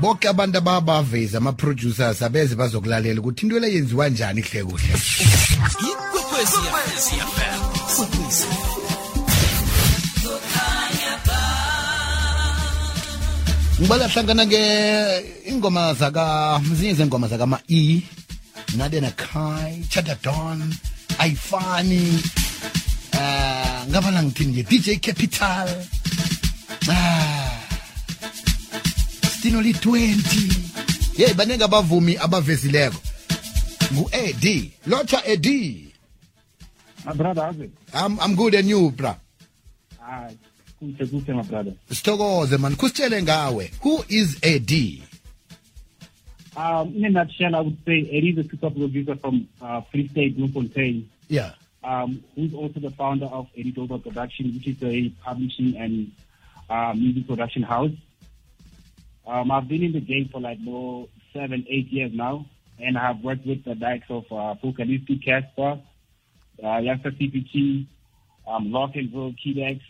bonke 0.00 0.28
abantu 0.28 0.58
ababaveza 0.58 1.38
ama-producers 1.38 2.22
abeze 2.22 2.54
bazokulalela 2.54 3.20
ukuthi 3.20 3.42
into 3.46 3.58
le 3.58 3.72
yenziwa 3.74 4.08
njani 4.08 4.42
kuhle 4.42 4.64
kuhle. 4.64 4.94
Ikwekwezi 5.88 7.16
fm 7.34 7.60
ukwekwezi 7.74 8.46
ngibala 13.80 14.08
hlangana 14.08 14.46
ke 14.46 14.62
ingoma 15.46 15.94
zaka 15.94 16.60
zinye 16.74 16.94
zengoma 16.94 17.28
zakama-e 17.28 18.02
nade 18.76 19.00
nakai 19.00 19.86
chadadon 19.88 20.74
ayifani 21.18 22.22
uh, 23.14 23.86
ngabala 23.90 24.22
ngithini 24.22 24.52
nje? 24.52 24.62
Dj 24.62 25.00
capital. 25.00 25.68
Ah, 26.90 27.37
stino 29.48 29.60
li-20 29.62 31.18
yeyi 31.18 31.34
baningi 31.34 31.62
abavumi 31.64 32.16
abavezileko. 32.16 33.00
Ngu-ed 33.92 34.70
lotsha 34.86 35.22
ed 35.24 35.46
My 37.06 37.12
brother, 37.14 37.42
how's 37.42 37.60
it? 37.60 37.70
I'm, 37.94 38.20
I'm 38.20 38.34
good 38.36 38.54
and 38.54 38.68
you 38.68 38.90
bra? 38.90 39.16
Ah, 40.02 40.28
kuhle 40.78 41.06
kuhle 41.06 41.34
my 41.34 41.42
brother. 41.42 41.72
sithokoze 41.90 42.58
man. 42.60 42.76
Kusitshele 42.76 43.22
ngawe. 43.22 43.70
Who 43.82 44.04
is 44.10 44.36
ed 44.42 44.70
Um, 46.54 46.94
in 46.94 47.04
a 47.06 47.10
nutshell, 47.10 47.54
I 47.54 47.60
would 47.60 47.78
say 47.86 48.00
Eddie 48.12 48.30
is 48.36 48.44
a 48.44 48.48
super 48.50 48.68
producer 48.70 49.14
from 49.16 49.48
uh, 49.62 49.80
Free 49.92 50.08
State, 50.08 50.36
Bloemfontein, 50.36 51.08
yeah. 51.28 51.52
Um, 51.84 52.22
who's 52.34 52.52
also 52.52 52.80
the 52.80 52.90
founder 52.90 53.26
of 53.26 53.46
Eddie 53.56 53.70
Dover 53.70 53.98
Production, 53.98 54.52
which 54.52 54.66
is 54.66 54.82
a 54.82 55.08
publishing 55.24 55.76
and 55.78 56.10
uh, 56.68 56.92
music 56.94 57.28
production 57.28 57.62
house. 57.62 57.92
Um, 59.28 59.50
I've 59.50 59.68
been 59.68 59.82
in 59.82 59.92
the 59.92 60.00
game 60.00 60.28
for 60.32 60.40
like 60.40 60.58
more 60.60 61.06
seven, 61.34 61.66
eight 61.68 61.88
years 61.92 62.10
now, 62.14 62.46
and 62.80 62.96
I 62.96 63.08
have 63.08 63.20
worked 63.22 63.46
with 63.46 63.62
the 63.64 63.74
likes 63.74 64.06
of 64.08 64.24
uh, 64.32 64.54
Focalistic, 64.62 65.20
Cassper, 65.20 65.78
uh, 66.62 66.66
Youngsta 66.66 67.10
CPT, 67.20 67.86
um, 68.46 68.72
Lock 68.72 68.92
and 68.96 69.12
Roll, 69.14 69.34
Kidex, 69.34 69.80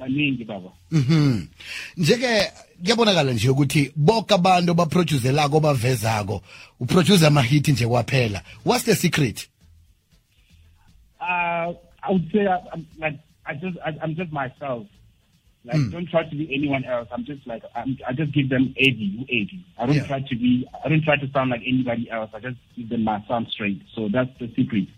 baningi 0.00 0.44
baba. 0.46 0.72
Mhm. 0.90 1.46
Njeke 1.96 2.52
kuyabonakala 2.84 3.32
nje 3.32 3.48
ukuthi 3.48 3.92
bonke 3.96 4.34
abantu 4.34 4.74
baproducelako 4.74 5.60
bavezako 5.60 6.42
uproduce 6.80 7.26
ama 7.26 7.42
hit 7.42 7.68
nje 7.68 7.86
kwaphela. 7.86 8.42
What's 8.64 8.84
the 8.84 8.94
secret? 8.94 9.48
Uh, 11.20 11.72
I 12.02 12.10
would 12.10 12.28
say 12.32 12.46
I, 12.48 12.58
I'm 12.72 12.86
like 12.98 13.20
I 13.46 13.54
just 13.54 13.78
I, 13.86 13.90
I'm 14.02 14.16
just 14.16 14.32
myself. 14.32 14.86
Like 15.64 15.90
don't 15.92 16.08
try 16.08 16.24
to 16.24 16.34
be 16.36 16.52
anyone 16.52 16.84
else. 16.84 17.08
I'm 17.12 17.24
just 17.24 17.46
like 17.46 17.62
I'm, 17.76 17.96
I 18.08 18.12
just 18.12 18.32
give 18.32 18.48
them 18.48 18.74
eighty, 18.76 19.24
eighty. 19.28 19.64
I 19.78 19.86
don't 19.86 19.94
Yeah. 19.96 20.06
try 20.06 20.20
to 20.20 20.34
be. 20.36 20.66
I 20.84 20.88
don't 20.88 21.04
try 21.04 21.16
to 21.16 21.30
sound 21.30 21.50
like 21.50 21.62
anybody 21.64 22.10
else. 22.10 22.30
I 22.34 22.40
just 22.40 22.56
give 22.76 22.88
them 22.88 23.04
my 23.04 23.22
sound 23.28 23.46
straight. 23.48 23.80
So 23.94 24.08
that's 24.12 24.30
the 24.40 24.48
secret. 24.56 24.88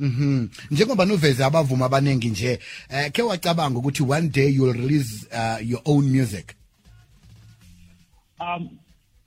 Mhm. 0.00 0.48
Njengoba 0.70 1.04
nuveze 1.04 1.44
abavuma 1.44 1.86
abanengi 1.86 2.28
nje, 2.30 2.58
eh 2.90 3.10
ke 3.12 3.22
wacabanga 3.22 3.78
ukuthi 3.78 4.02
one 4.08 4.28
day 4.28 4.48
you'll 4.48 4.72
release 4.72 5.26
uh, 5.32 5.58
your 5.62 5.80
own 5.84 6.04
music. 6.12 6.54
Um, 8.40 8.78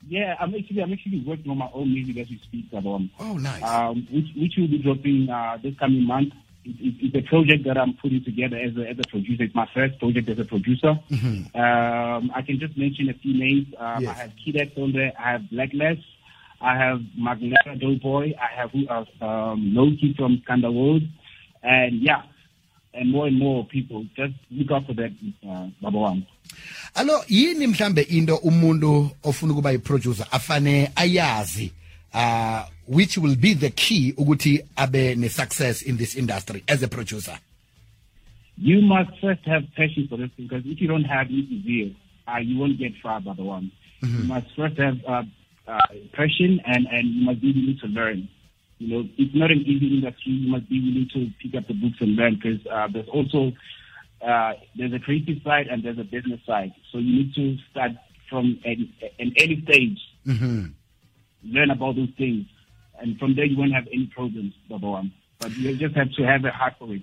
yeah, 0.08 0.36
I'm 0.40 0.54
actually 0.54 0.80
I'm 0.82 0.92
actually 0.92 1.22
working 1.26 1.50
on 1.50 1.58
my 1.58 1.68
own 1.74 1.92
music 1.92 2.16
as 2.16 2.30
we 2.30 2.38
speak. 2.42 2.66
Um, 2.72 3.10
Oh 3.20 3.36
nice. 3.36 3.62
um, 3.62 4.06
which 4.10 4.28
which 4.36 4.52
will 4.56 4.68
be 4.68 4.78
dropping 4.78 5.28
uh, 5.28 5.58
this 5.62 5.74
coming 5.78 6.06
month. 6.06 6.32
It, 6.64 6.76
it, 6.80 6.94
it's 7.00 7.16
a 7.16 7.28
project 7.28 7.64
that 7.64 7.76
I'm 7.76 7.94
putting 7.94 8.22
together 8.24 8.56
as 8.56 8.76
a, 8.76 8.88
as 8.88 8.96
a 8.98 9.08
producer. 9.08 9.42
It's 9.44 9.54
my 9.54 9.68
first 9.74 9.98
project 9.98 10.28
as 10.28 10.38
a 10.38 10.44
producer. 10.44 10.90
Um, 11.54 12.30
I 12.34 12.42
can 12.46 12.58
just 12.60 12.76
mention 12.78 13.08
a 13.08 13.14
few 13.14 13.34
names. 13.38 13.66
Um, 13.78 14.02
Yes. 14.02 14.16
I 14.16 14.20
have 14.22 14.32
Kidex 14.46 14.78
on 14.78 14.92
there. 14.92 15.12
I 15.18 15.32
have 15.32 15.42
Blackless. 15.52 15.98
I 16.60 16.76
have 16.76 17.00
Magneta 17.18 17.78
Doughboy. 17.80 18.34
I 18.40 18.54
have 18.60 18.70
who 18.70 18.88
else? 18.88 19.08
Um, 19.20 19.74
Loki 19.74 20.14
from 20.16 20.40
Scandal 20.44 20.72
World. 20.74 21.02
And 21.64 22.00
yeah, 22.02 22.22
and 22.94 23.10
more 23.10 23.26
and 23.26 23.38
more 23.38 23.64
people. 23.66 24.04
Just 24.16 24.34
look 24.50 24.70
out 24.70 24.86
for 24.86 24.94
that, 24.94 25.10
uh, 25.48 25.66
Baba 25.80 25.98
One. 25.98 26.26
Allo 26.94 27.24
yini 27.28 27.66
mhlambe 27.66 28.02
into 28.02 28.36
umuntu 28.36 29.10
ofuna 29.22 29.54
kuba 29.54 29.72
iproducer 29.72 30.26
afane 30.30 30.90
ayazi 30.96 31.72
uh 32.14 32.64
which 32.86 33.16
will 33.18 33.36
be 33.36 33.54
the 33.54 33.70
key 33.70 34.12
ukuthi 34.18 34.60
abe 34.76 35.16
ne 35.16 35.28
success 35.28 35.82
in 35.82 35.96
this 35.96 36.14
industry 36.16 36.62
as 36.68 36.82
a 36.82 36.88
producer. 36.88 37.38
You 38.58 38.82
must 38.82 39.10
first 39.20 39.40
have 39.46 39.64
passion 39.76 40.08
for 40.08 40.16
this 40.18 40.30
because 40.36 40.62
if 40.66 40.80
you 40.80 40.88
don't 40.88 41.04
have 41.04 41.28
it, 41.30 41.92
uh, 42.28 42.36
you 42.38 42.58
won't 42.58 42.78
get 42.78 42.92
far 43.02 43.20
by 43.20 43.32
the 43.34 43.42
one. 43.42 43.70
You 44.02 44.24
must 44.24 44.46
first 44.56 44.76
have 44.78 44.98
uh, 45.06 45.22
uh, 45.66 45.80
passion 46.12 46.60
and, 46.66 46.86
and 46.90 47.08
you 47.08 47.24
must 47.24 47.40
be 47.40 47.52
willing 47.52 47.78
to 47.80 47.86
learn. 47.86 48.28
You 48.78 48.88
know, 48.88 49.08
it's 49.16 49.34
not 49.34 49.50
an 49.52 49.60
easy 49.60 49.94
industry. 49.96 50.32
You 50.32 50.50
must 50.50 50.68
be 50.68 50.80
willing 50.80 51.08
to 51.14 51.30
pick 51.40 51.54
up 51.56 51.68
the 51.68 51.74
books 51.74 51.96
and 52.00 52.16
learn 52.16 52.34
because 52.34 52.66
uh, 52.66 52.88
there's 52.92 53.08
also 53.08 53.52
uh, 54.20 54.52
there's 54.76 54.92
a 54.92 54.98
creative 54.98 55.40
side 55.42 55.68
and 55.68 55.82
there's 55.84 55.98
a 55.98 56.04
business 56.04 56.40
side. 56.44 56.72
So 56.90 56.98
you 56.98 57.20
need 57.24 57.34
to 57.36 57.56
start 57.70 57.92
from 58.28 58.58
an, 58.64 58.92
an 59.18 59.34
early 59.40 59.62
stage, 59.62 59.98
Mhm. 60.26 60.72
Learn 61.44 61.70
about 61.70 61.96
those 61.96 62.10
things, 62.16 62.46
and 63.00 63.18
from 63.18 63.34
there 63.34 63.44
you 63.46 63.56
won't 63.58 63.72
have 63.72 63.86
any 63.92 64.06
problems. 64.14 64.52
One, 64.68 65.12
but 65.40 65.56
you 65.56 65.76
just 65.76 65.94
have 65.96 66.12
to 66.16 66.22
have 66.24 66.44
a 66.44 66.50
heart 66.50 66.74
for 66.78 66.92
it. 66.94 67.02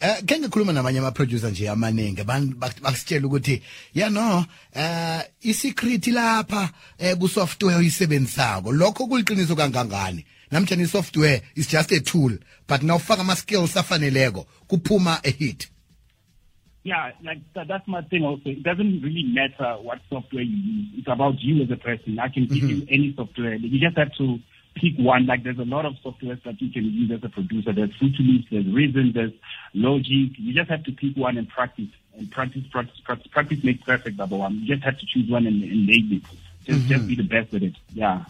Eh 0.00 0.20
ke 0.26 0.38
ngikhuluma 0.38 0.72
namanye 0.72 0.98
ama 0.98 1.12
producer 1.12 1.50
nje 1.50 1.68
amaningi. 1.70 2.20
Abantu 2.20 2.56
bak- 2.58 2.80
basitshela 2.82 3.26
ukuthi 3.26 3.62
ya 3.94 4.08
no 4.10 4.44
eh 4.74 5.22
isecret 5.42 6.06
lapha 6.06 6.70
eh 6.98 7.14
ku 7.18 7.28
software 7.28 7.76
oyisebenzisako. 7.76 8.72
Lokho 8.72 9.06
kuliqiniso 9.06 9.54
kangangani? 9.56 10.24
Namtjana 10.50 10.82
isoftware 10.82 11.40
is 11.54 11.68
just 11.68 11.92
a 11.92 12.00
tool 12.00 12.32
but 12.66 12.80
nawufaka 12.82 13.20
ama 13.20 13.36
skills 13.36 13.76
afaneleko 13.76 14.46
kuphuma 14.68 15.20
a 15.24 15.30
hit 15.30 15.68
Yeah, 16.84 17.12
like 17.24 17.38
that, 17.54 17.66
that's 17.66 17.88
my 17.88 18.02
thing 18.02 18.24
also. 18.24 18.50
It 18.50 18.62
doesn't 18.62 19.00
really 19.00 19.22
matter 19.24 19.80
what 19.80 20.00
software 20.10 20.42
you 20.42 20.56
use. 20.56 20.88
It's 20.98 21.08
about 21.08 21.40
you 21.40 21.62
as 21.64 21.70
a 21.70 21.76
person. 21.76 22.18
I 22.18 22.28
can 22.28 22.46
give 22.46 22.58
you 22.58 22.82
mm-hmm. 22.82 22.94
any 22.94 23.14
software. 23.16 23.54
You 23.54 23.80
just 23.80 23.96
have 23.96 24.14
to 24.18 24.38
pick 24.74 24.92
one. 24.98 25.26
Like 25.26 25.44
there's 25.44 25.58
a 25.58 25.64
lot 25.64 25.86
of 25.86 25.94
softwares 26.04 26.42
that 26.44 26.60
you 26.60 26.70
can 26.70 26.84
use 26.84 27.10
as 27.10 27.24
a 27.24 27.30
producer. 27.30 27.72
There's 27.72 27.90
Loops, 28.02 28.48
there's 28.50 28.66
Reason, 28.66 29.12
there's 29.14 29.32
Logic. 29.72 30.32
You 30.36 30.52
just 30.52 30.68
have 30.68 30.84
to 30.84 30.92
pick 30.92 31.16
one 31.16 31.38
and 31.38 31.48
practice. 31.48 31.88
And 32.18 32.30
practice, 32.30 32.64
practice, 32.70 33.00
practice. 33.02 33.28
Practice 33.28 33.64
makes 33.64 33.82
perfect, 33.82 34.18
number 34.18 34.36
one. 34.36 34.56
You 34.56 34.74
just 34.74 34.84
have 34.84 34.98
to 34.98 35.06
choose 35.06 35.30
one 35.30 35.46
and, 35.46 35.62
and 35.62 35.86
nail 35.86 36.18
it. 36.18 36.22
Just, 36.64 36.86
just 36.86 36.88
mm-hmm. 36.88 37.06
be 37.06 37.16
the 37.16 37.22
best 37.22 37.54
at 37.54 37.62
it. 37.62 37.74
Yeah. 37.94 38.24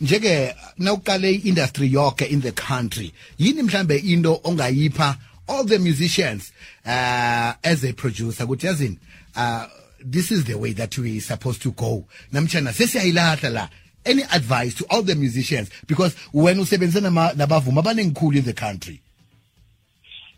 njeke 0.00 0.54
nawuqale 0.78 1.44
industry 1.44 1.90
yonke 1.90 2.26
in 2.30 2.40
the 2.40 2.52
country 2.52 3.12
yini 3.38 3.62
mhlambe 3.62 3.96
into 3.98 4.40
ongayipha 4.44 5.16
all 5.50 5.64
the 5.64 5.78
musicians 5.78 6.52
uh 6.86 7.52
as 7.62 7.84
a 7.84 7.92
producer 7.92 8.44
ukuthi 8.46 8.66
yazini 8.66 8.98
uh 9.36 9.66
this 10.10 10.30
is 10.30 10.44
the 10.44 10.54
way 10.54 10.72
that 10.72 10.96
we 10.98 11.20
supposed 11.20 11.60
to 11.62 11.70
go 11.72 12.04
namtjana 12.32 12.72
sesiyayilahla 12.72 13.50
la 13.50 13.68
any 14.04 14.22
advice 14.32 14.74
to 14.74 14.84
all 14.90 15.02
the 15.02 15.14
musicians 15.14 15.70
because 15.86 16.16
when 16.32 16.58
usebenzisa 16.60 17.00
nama- 17.02 17.32
nabavumi 17.36 17.78
abanengikhulu 17.78 18.36
in 18.38 18.44
the 18.44 18.52
country 18.54 19.00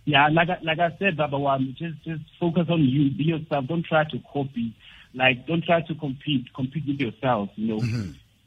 Yeah, 0.04 0.28
like 0.32 0.48
I, 0.50 0.58
like 0.62 0.80
I 0.80 0.96
said, 0.98 1.16
Baba 1.16 1.58
just 1.78 2.02
just 2.04 2.22
focus 2.40 2.66
on 2.68 2.82
you, 2.82 3.10
be 3.16 3.24
yourself. 3.24 3.66
Don't 3.68 3.86
try 3.86 4.02
to 4.04 4.18
copy. 4.32 4.74
Like, 5.14 5.46
don't 5.46 5.62
try 5.64 5.80
to 5.82 5.94
compete. 5.94 6.52
Compete 6.54 6.84
with 6.88 6.98
yourself. 7.00 7.50
You 7.54 7.68
know, 7.68 7.82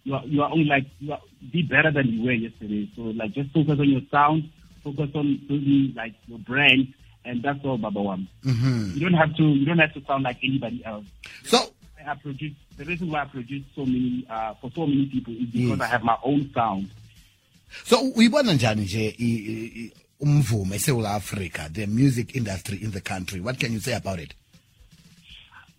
you 0.04 0.14
are 0.16 0.26
you 0.26 0.42
are 0.44 0.52
only 0.52 0.66
like 0.66 0.86
you 1.00 1.14
are, 1.14 1.22
be 1.54 1.62
better 1.62 1.92
than 1.92 2.08
you 2.08 2.24
were 2.26 2.34
yesterday. 2.34 2.90
So 2.96 3.04
like, 3.04 3.32
just 3.32 3.52
focus 3.54 3.80
on 3.80 3.90
your 3.90 4.02
sound. 4.12 4.50
Focus 4.86 5.10
on 5.16 5.42
building 5.48 5.94
like 5.96 6.14
your 6.28 6.38
brand, 6.40 6.94
and 7.26 7.42
that's 7.42 7.60
all, 7.66 7.78
Baba 7.78 8.00
One. 8.02 8.28
You 8.44 9.00
don't 9.10 9.14
have 9.18 9.36
to 9.36 9.44
you 9.44 9.66
don't 9.66 9.80
have 9.80 9.94
to 9.96 10.02
sound 10.06 10.24
like 10.24 10.38
anybody 10.44 10.86
else. 10.86 11.06
so 11.44 11.58
I 12.08 12.14
produce 12.14 12.54
the 12.78 12.86
reason 12.86 13.10
why 13.10 13.24
I 13.24 13.26
produce 13.26 13.64
so 13.76 13.84
many 13.84 14.28
uh, 14.30 14.54
for 14.62 14.70
so 14.76 14.86
many 14.86 15.08
people 15.08 15.34
is 15.34 15.50
because 15.50 15.82
I 15.82 15.88
have 15.88 16.04
my 16.04 16.18
own 16.24 16.52
sound. 16.54 16.90
so 17.86 17.98
uyibona 18.16 18.54
njani 18.54 18.82
nje 18.82 19.16
i- 19.20 19.24
i- 19.24 19.72
i- 19.86 19.92
umvumo 20.20 20.76
eSouth 20.76 21.06
Africa 21.06 21.70
the 21.74 21.86
music 21.88 22.36
industry 22.36 22.78
in 22.78 22.92
the 22.92 23.02
country 23.02 23.40
what 23.42 23.58
can 23.60 23.74
you 23.74 23.80
say 23.80 23.96
about 23.96 24.20
it 24.20 24.34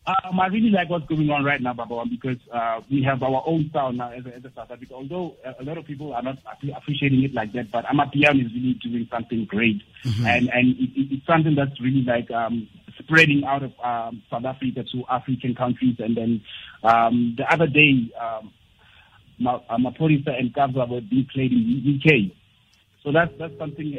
Um, 0.07 0.39
I 0.39 0.47
really 0.47 0.71
like 0.71 0.89
what's 0.89 1.07
going 1.07 1.29
on 1.31 1.43
right 1.43 1.61
now, 1.61 1.73
Babawan, 1.73 2.09
because 2.11 2.39
uh, 2.53 2.81
we 2.89 3.03
have 3.03 3.25
our 3.25 3.43
own 3.45 3.69
sound 3.73 3.99
now 3.99 4.13
as 4.13 4.25
a, 4.25 4.37
as 4.37 4.45
a 4.45 4.53
South 4.55 4.71
Africa. 4.71 4.95
Although 4.95 5.35
uh, 5.45 5.55
a 5.59 5.65
lot 5.65 5.79
of 5.79 5.85
people 5.85 6.15
are 6.15 6.23
not 6.23 6.39
appreciating 6.77 7.25
it 7.25 7.35
like 7.35 7.53
that, 7.55 7.73
but 7.73 7.85
Amapiano 7.87 8.47
is 8.47 8.53
really 8.55 8.79
doing 8.81 9.09
something 9.11 9.47
great, 9.47 9.83
and 10.05 10.49
and 10.51 10.77
it, 10.79 10.91
it, 10.95 11.15
it's 11.15 11.27
something 11.27 11.57
that's 11.57 11.81
really 11.81 12.03
like 12.03 12.31
um, 12.31 12.69
spreading 13.01 13.43
out 13.45 13.65
of 13.65 13.73
um, 13.83 14.23
South 14.31 14.45
Africa 14.45 14.85
to 14.93 15.05
African 15.11 15.57
countries. 15.57 15.97
And 15.99 16.17
then 16.17 16.41
um, 16.85 17.35
the 17.37 17.53
other 17.53 17.67
day, 17.67 18.09
um, 18.21 18.53
uh, 19.45 19.77
Maphorisa 19.77 20.39
and 20.39 20.55
Kabza 20.55 20.89
were 20.89 21.01
being 21.01 21.27
played 21.35 21.51
in 21.51 21.83
the 21.83 21.99
UK. 21.99 22.33
So 23.03 23.11
that's 23.11 23.33
that's 23.39 23.59
something 23.59 23.93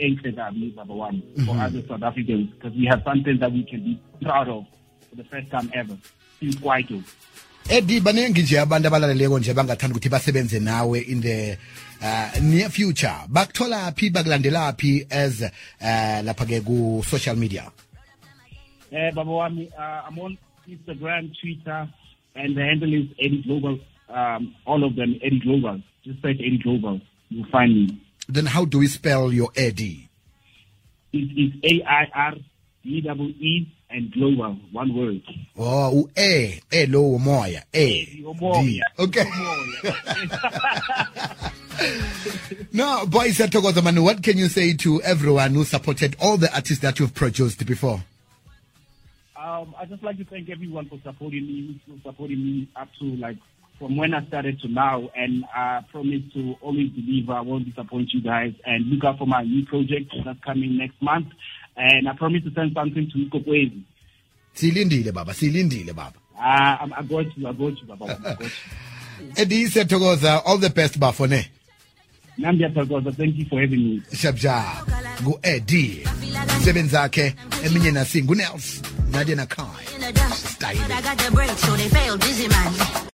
ancient, 0.00 0.38
I 0.40 0.50
believe, 0.50 0.74
number 0.74 0.94
one, 0.94 1.22
for 1.46 1.56
other 1.56 1.82
South 1.86 2.02
Africans, 2.02 2.50
because 2.54 2.76
we 2.76 2.86
have 2.86 3.02
something 3.04 3.38
that 3.38 3.52
we 3.52 3.62
can 3.64 3.84
be 3.84 4.02
proud 4.20 4.48
of 4.48 4.64
for 5.10 5.16
the 5.16 5.24
first 5.24 5.50
time 5.50 5.70
ever 5.74 5.96
in 6.40 6.52
Kwaito. 6.52 7.02
edi 7.70 8.00
baningi 8.00 8.42
nje 8.42 8.60
abantu 8.60 8.88
abalaleleko 8.88 9.38
nje 9.38 9.54
bangathanda 9.54 9.94
ukuthi 9.96 10.08
basebenze 10.08 10.60
nawe 10.60 11.00
in 11.00 11.20
the 11.22 11.58
uh, 12.00 12.40
near 12.42 12.70
future 12.70 13.14
bakuthola 13.28 13.92
phi 13.92 14.10
bakulandela 14.10 14.72
phi 14.78 15.06
as 15.10 15.42
uh, 15.42 16.20
lapha 16.24 16.46
ke 16.46 16.60
ku 16.64 17.02
social 17.06 17.36
media 17.36 17.70
Eh, 18.90 19.10
Baba 19.14 19.30
Wami, 19.30 19.68
uh, 19.78 20.08
I'm 20.08 20.18
on 20.18 20.38
Instagram, 20.66 21.30
Twitter, 21.38 21.86
and 22.34 22.56
the 22.56 22.62
handle 22.62 22.90
is 22.94 23.04
Eddie 23.20 23.42
Global. 23.42 23.78
Um, 24.08 24.54
all 24.64 24.82
of 24.82 24.96
them, 24.96 25.20
Eddie 25.22 25.40
Global. 25.40 25.82
Just 26.04 26.22
search 26.22 26.38
Eddie 26.40 26.56
Global. 26.56 26.98
You'll 27.28 27.44
find 27.50 27.74
me. 27.74 28.00
then 28.30 28.46
how 28.46 28.64
do 28.64 28.78
we 28.78 28.86
spell 28.86 29.30
your 29.32 29.50
eddie 29.56 30.08
It 31.12 31.28
is 31.36 31.52
A 31.64 31.84
I 31.86 32.04
R 32.14 32.34
D 32.82 33.00
double 33.02 33.28
E 33.28 33.68
and 33.90 34.12
Global, 34.12 34.56
one 34.72 34.94
word. 34.94 35.22
oh 35.56 35.90
u 35.94 36.10
e 36.16 36.60
e 36.70 36.86
lo 36.86 37.16
umoya 37.16 37.62
e 37.72 38.22
Umoya. 38.22 38.82
Okay 38.98 39.24
no 42.72 43.06
boy 43.06 43.28
siyathokoza 43.30 43.82
man 43.82 44.02
what 44.02 44.22
can 44.22 44.36
you 44.36 44.48
say 44.48 44.74
to 44.74 45.00
everyone 45.02 45.54
who 45.54 45.64
supported 45.64 46.16
all 46.20 46.36
the 46.36 46.52
artists 46.54 46.82
that 46.82 46.98
you've 46.98 47.14
produced 47.14 47.64
before 47.66 48.02
Um, 49.38 49.72
I 49.80 49.84
just 49.86 50.02
like 50.02 50.18
to 50.18 50.24
thank 50.24 50.50
everyone 50.50 50.88
for 50.90 50.98
supporting 51.04 51.46
me, 51.46 51.80
still 51.84 51.96
supporting 52.04 52.44
me 52.44 52.68
up 52.76 52.88
to 52.98 53.04
like 53.16 53.38
from 53.78 53.96
when 53.96 54.12
I 54.14 54.26
started 54.26 54.60
to 54.62 54.68
now, 54.68 55.08
and 55.16 55.44
I 55.54 55.80
promise 55.92 56.22
to 56.34 56.56
always 56.60 56.90
deliver. 56.90 57.32
I 57.32 57.40
won't 57.42 57.64
disappoint 57.66 58.12
you 58.12 58.20
guys, 58.22 58.52
and 58.66 58.86
look 58.86 59.04
out 59.04 59.18
for 59.18 59.26
my 59.26 59.42
new 59.44 59.64
project 59.66 60.12
that's 60.24 60.40
coming 60.44 60.76
next 60.76 61.00
month. 61.00 61.28
And 61.76 62.08
I 62.08 62.12
promise 62.14 62.42
to 62.44 62.50
send 62.54 62.72
something 62.74 63.08
to 63.12 63.18
Kokwezi. 63.38 63.82
silindile 64.54 65.12
baba 65.12 65.32
silindile 65.34 65.94
baba 65.94 66.14
Uh, 66.36 66.76
I'm- 66.80 66.92
I 66.96 67.02
got 67.02 67.36
you, 67.36 67.46
I 67.48 67.52
got 67.52 67.80
you, 67.80 67.86
Baba. 67.86 68.04
I 68.04 68.34
got 68.34 68.40
you. 68.40 68.50
eddie 69.36 69.66
siyathokoza 69.68 70.42
all 70.46 70.58
the 70.58 70.70
best 70.70 70.98
bafone 71.00 71.44
Nambia 72.38 72.72
Tagoza, 72.72 73.12
thank 73.16 73.34
you 73.36 73.44
for 73.46 73.60
having 73.60 73.80
me. 73.84 74.02
shabjab 74.14 74.86
ngu-eddie 75.22 76.06
msebenzi 76.60 76.96
akhe 76.96 77.34
eminye 77.64 77.90
nasi 77.90 78.22
ngunels 78.22 78.82
nadia 79.10 79.36
nakai 79.36 79.66
in 79.94 80.02